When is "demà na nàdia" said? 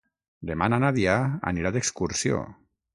0.51-1.15